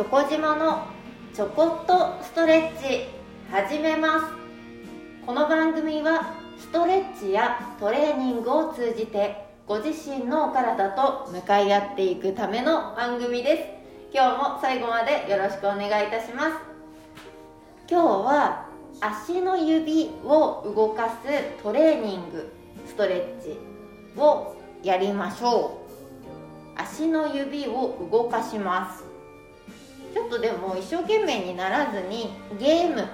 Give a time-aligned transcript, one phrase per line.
[0.00, 0.86] チョコ島の
[1.34, 3.08] ちょこっとストレッチ
[3.52, 5.26] 始めます。
[5.26, 13.58] この番組はストレッチやトレーニングを通じてご自身のお体と向かい合っていくための番組で
[14.10, 14.16] す。
[14.16, 16.52] 今日も最後までよろしくお願いいたします。
[17.86, 18.64] 今日は
[19.02, 22.50] 足の指を動かすトレーニング
[22.86, 23.58] ストレッチ
[24.18, 25.82] をやりましょ
[26.76, 26.80] う。
[26.80, 29.09] 足の指を動かします。
[30.12, 33.04] ちょっとでも一生懸命にならずにゲーム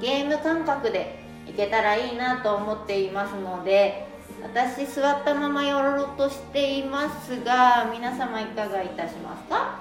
[0.00, 4.06] ゲーム感覚でいけたらいいなと思っていますので
[4.42, 9.80] 私座ったままやろうとしていますが皆様いかがいたしますか？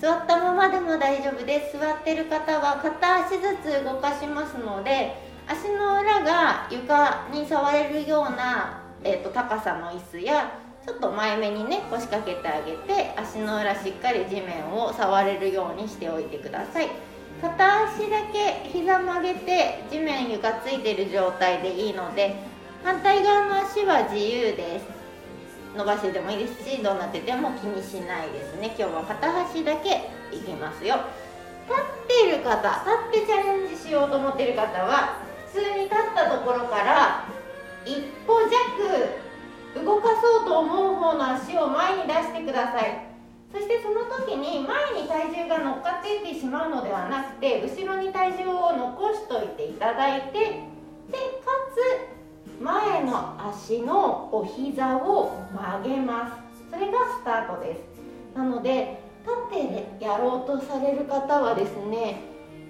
[0.00, 1.78] 座ったままでも大丈夫です。
[1.78, 5.14] 座ってる方は片足ずつ動かしますので
[5.46, 10.50] 足の裏が床に触れるような、えーと、高さの椅子や
[10.90, 16.88] ちょっと前目にね腰掛けてあげて足の裏しっかり地面を触れるようにしておいてください。
[17.40, 22.34] 片足だけ膝曲げて地面床ついてる状態でいいので
[22.82, 24.86] 反対側の足は自由です。
[25.76, 28.74] 伸ばしてでもいいですしどうなってても気にしないですね。
[28.76, 30.96] 今日は片足だけいきますよ。
[31.68, 32.66] 立っている方
[33.12, 35.22] 立ってチャレンジしようと思っている方は
[35.54, 37.28] 普通に立ったところから
[37.86, 37.94] 一
[38.26, 39.19] 歩弱
[39.90, 43.10] 動かそうと思う方の足を前に出してください。
[43.52, 50.60] そしてその時に前に体重が乗っかっていってしまうのではなくて後ろに体重を残しといていただいてでか
[51.74, 56.70] つ前の足のお膝を曲げます。
[56.70, 57.80] それがスタートです。
[58.36, 62.20] なので立ってやろうとされる方はですね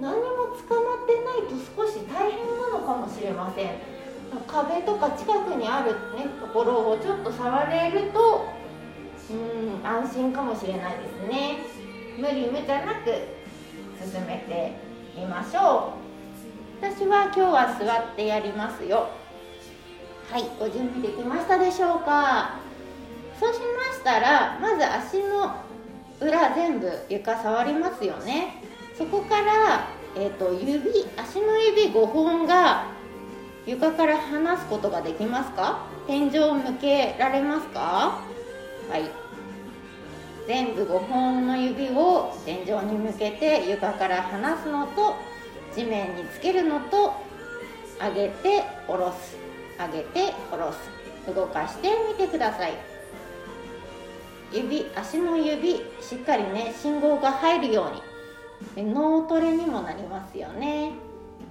[0.00, 3.68] 何も捕まってないと少し大変なのかもしれません。
[4.46, 8.48] 壁とか近くにある、ね、ころをちょっと触れると
[9.30, 11.58] うん安心かもしれないですね。
[12.18, 13.06] 無理無茶なく
[14.02, 14.72] 進めて
[15.16, 15.94] みましょ
[16.80, 16.86] う。
[16.86, 19.08] 私は今日は座ってやりますよ。
[20.30, 22.56] はいご準備できましたでしょうか？
[23.38, 25.56] そうしましたらまず足の
[26.20, 28.62] 裏全部床触りますよね。
[28.96, 29.86] そこから、
[30.16, 32.91] えーと、指足の指5本が
[33.64, 35.86] 床から離すことができますか？
[36.06, 38.20] 天井を向けられますか？
[38.90, 39.08] はい。
[40.48, 45.14] 全部5本の指を天井に向けて床から離すのと
[45.74, 47.14] 地面につけるのと
[48.00, 49.36] 上げて下ろす。
[49.78, 50.78] 上げて下ろす。
[51.32, 52.72] 動かしてみてください。
[54.52, 57.92] 指足の指しっかりね信号が入るよ
[58.76, 58.92] うに。
[58.92, 60.92] 脳トレにもなりますよね。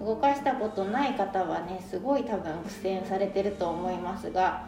[0.03, 4.65] 動かしたことない方はねすごい多分苦戦されてると思いますが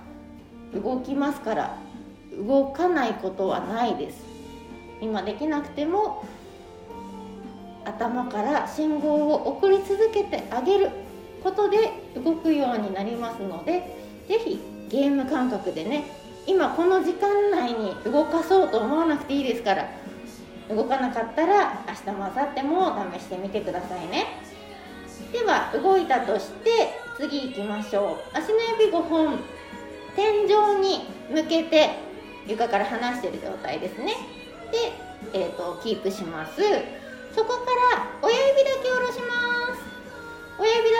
[0.74, 1.78] 動きますから
[2.38, 4.24] 動かないことはないです。
[5.02, 6.24] 今できなくても
[7.86, 10.90] 頭から信号を送り続けてあげる
[11.44, 16.06] ことで動くようになりますので是非ゲーム感覚でね
[16.48, 19.90] 今この時間内に動かそうと思わなくていいですから
[20.70, 24.53] 動かなかったら明日も明後日も試してみてくださいね。
[25.34, 28.38] では動いたとして次行きましょう。
[28.38, 29.40] 足の指5本
[30.16, 31.90] 天井に向けて
[32.46, 34.14] 床から離してる状態ですね。
[34.72, 34.94] で、
[35.34, 36.62] えーと、キープします。
[37.36, 39.82] そこから親指だけ下ろします。
[40.60, 40.98] 親指だ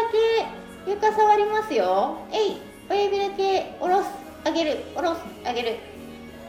[0.88, 2.18] け床触りますよ。
[2.32, 2.58] えい
[2.90, 4.10] 親指だけ下ろす
[4.46, 5.78] 上げる下ろす上げる。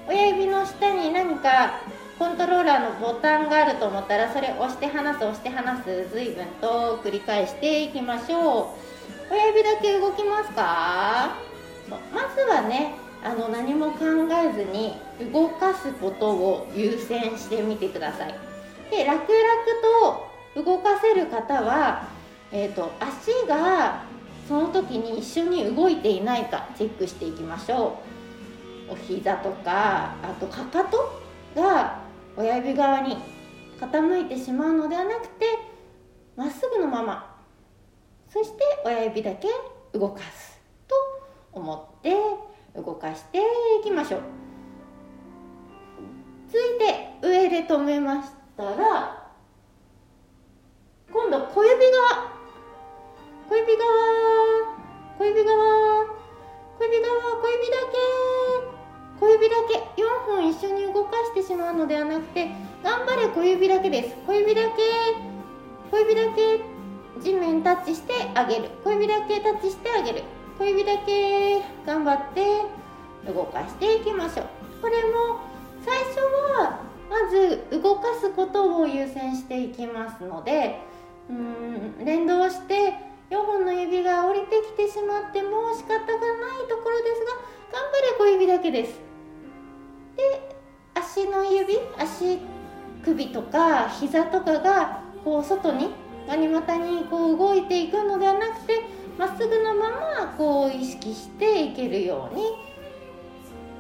[0.09, 1.81] 親指の下に何か
[2.19, 8.75] コントローラーのボタンがあると思ったらそれ押して離す押して離す随分と繰り返していきましょ
[9.31, 9.33] う。
[9.33, 11.37] 親指だけ動きますか？
[11.89, 11.99] ま
[12.35, 14.95] ずはねあの何も考えずに
[15.33, 18.35] 動かすことを優先してみてください。
[18.91, 19.27] で楽々
[20.55, 22.09] と動かせる方は
[22.53, 24.05] えーと、足が
[24.47, 27.99] その時に一緒に動いていないかチェックしていきましょ
[28.88, 28.93] う。
[28.93, 31.24] お膝とかあとかかと？
[32.37, 33.17] 親指側に
[33.81, 35.47] 傾いてしまうのではなくて
[36.37, 37.37] まっすぐのまま
[38.29, 39.49] そして親指だけ
[39.93, 40.95] 動かすと
[41.53, 42.13] 思って
[42.75, 44.21] 動かしていきましょう。
[46.49, 49.24] 続いて上で止めましたら
[62.25, 62.50] て
[62.82, 64.17] 頑張れ小指だけです。
[64.26, 64.71] 小指だけ
[65.91, 66.61] 小指だけ
[67.21, 68.71] 地面タッチしてあげる。
[68.82, 70.23] 小指だけタッチしてあげる。
[70.59, 74.47] 小指だけ頑張って動かしていきましょう。
[74.82, 75.41] これも
[75.85, 76.21] 最初
[76.59, 76.81] は
[77.11, 80.81] まず動かすことを優先していきますので
[81.29, 82.94] うん連動して
[83.31, 87.32] 4本の指が降りてきてしまっても仕方がないところですが
[87.73, 87.82] 頑
[88.19, 89.00] 張れ小指だけです。
[90.17, 90.54] で
[91.14, 92.40] 足の指足
[93.05, 95.90] 首とか膝とかがこう外に
[96.26, 98.82] ガニ股にこう動いていくのではなくて
[99.16, 102.43] まっすぐのままこう意識していけるように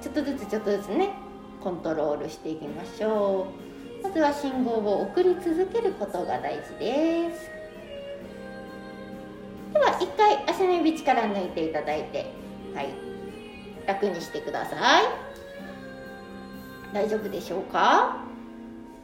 [0.00, 1.10] ちょっとずつちょっとずつね
[1.60, 3.48] コントロールしていきましょ
[4.00, 4.04] う。
[4.04, 7.50] まずは信号を送り続けることが大事です。
[9.72, 12.30] では一回足の指力抜いていただいて
[12.74, 12.90] はい。
[13.88, 15.33] 楽にしてください。
[16.94, 18.18] 大丈夫でしょうか？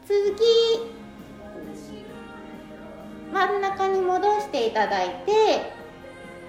[0.06, 0.40] 続き
[3.32, 5.72] 真ん中に戻していただいて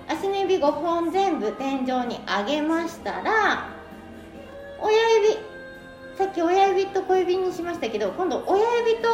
[0.07, 3.69] 足の指5本全部天井に上げましたら
[4.79, 5.37] 親指
[6.15, 9.09] さっき親指と小指にしましたけど今度親指と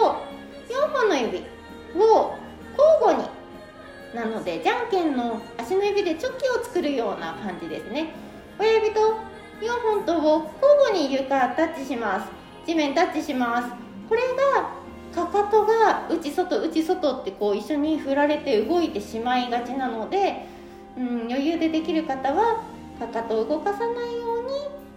[0.69, 1.37] 4本の指
[1.95, 2.35] を
[2.77, 3.23] 交互に
[4.13, 8.13] なのでじゃんけんの足の指でチョキを作るような感じですね。
[8.59, 9.15] 親指と
[9.61, 12.31] 4本とを交互に床タッチします。
[12.65, 13.69] 地面タッチします。
[14.07, 14.21] これ
[14.53, 14.77] が
[15.13, 20.45] かかとが内外内外ってこう一緒に振られて動いてしまいがちなので、
[20.97, 22.63] うん、余裕でできる方は
[22.99, 24.51] かかとを動かさないように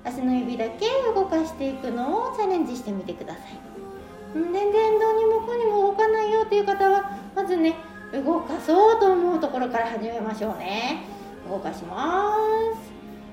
[0.05, 3.43] 足の指だけ動かしていくのをチャレンジしてみてください、
[4.35, 7.77] 全然どうにもこうにも動かないよっていう方はまずね
[8.13, 11.03] 動かそうと思うところから始めましょうね。
[11.49, 12.37] 動かしま
[12.85, 12.90] す。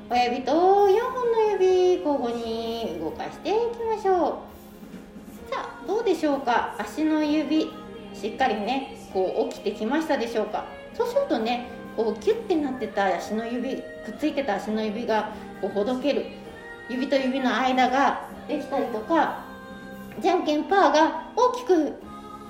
[0.09, 4.39] 親指と4本の指交互に動かしていきましょ
[5.49, 5.51] う。
[5.51, 6.75] さあどうでしょうか？
[6.79, 7.69] 足の指
[8.13, 10.65] しっかりねこう起きてきましたでしょうか？
[10.93, 11.67] そうするとね
[11.97, 13.81] こうキュッてなってた足の指く
[14.11, 16.25] っついてた足の指がこうほどける。
[16.89, 19.43] 指と指の間ができたりとか
[20.21, 21.93] じゃんけんパーが大きく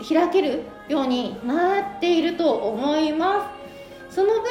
[0.08, 3.50] 開けるようになっていると思いま
[4.12, 4.16] す。
[4.16, 4.44] その分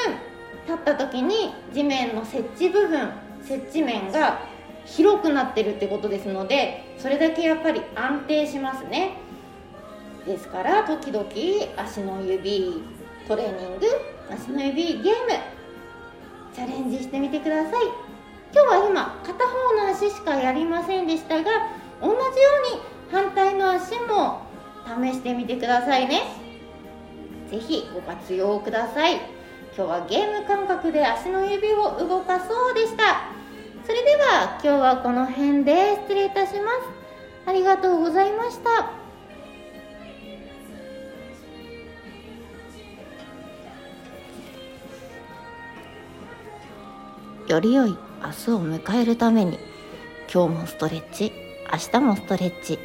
[0.67, 3.11] 立った時に地面の接地部分
[3.43, 4.41] 接地面が
[4.85, 9.17] 広くなってるってことですのでそれだけやっぱり安定しますね。
[10.27, 11.25] ですから時々
[11.77, 12.83] 足の指
[13.29, 13.87] トレーニング
[14.29, 15.11] 足の指ゲーム
[16.53, 17.85] チャレンジしてみてください。
[18.53, 21.51] 今日は今片方の足しかやりませんでしたが
[22.01, 22.23] 同じよう
[22.77, 22.81] に
[23.13, 24.41] 反対の足も
[24.85, 26.23] 試してみてくださいね。
[27.51, 29.36] 是非ご活用ください。
[29.77, 33.29] 今日はゲーム感覚で足の指を動かそうでした。
[33.85, 36.79] それでは今日はこの辺で失礼いたします。
[37.45, 38.91] ありがとうございました。
[47.47, 47.91] より良い
[48.23, 49.59] 明日を迎えるために
[50.33, 51.33] 今日もストレッチ
[51.71, 52.79] 明日もストレッチ。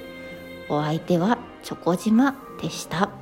[0.67, 3.20] お相手はチョコ島でした。